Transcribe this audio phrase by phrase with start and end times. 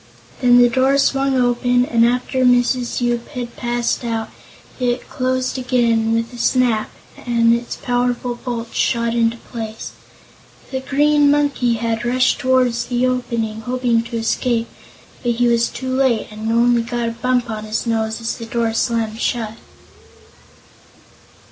[0.39, 3.01] Then the door swung open and after Mrs.
[3.01, 4.31] Yoop had passed out
[4.79, 6.89] it closed again with a snap
[7.19, 9.91] as its powerful bolts shot into place.
[10.71, 14.67] The Green Monkey had rushed toward the opening, hoping to escape,
[15.21, 18.47] but he was too late and only got a bump on his nose as the
[18.47, 19.53] door slammed shut.